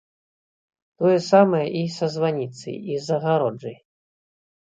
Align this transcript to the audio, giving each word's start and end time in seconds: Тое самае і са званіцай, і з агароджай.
Тое 1.01 1.17
самае 1.33 1.67
і 1.81 1.83
са 1.97 2.09
званіцай, 2.15 2.75
і 2.93 2.97
з 3.09 3.13
агароджай. 3.17 3.77